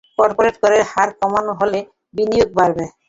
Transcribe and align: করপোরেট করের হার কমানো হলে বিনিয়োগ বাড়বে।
করপোরেট 0.17 0.55
করের 0.63 0.83
হার 0.91 1.09
কমানো 1.19 1.51
হলে 1.59 1.79
বিনিয়োগ 2.15 2.49
বাড়বে। 2.57 2.85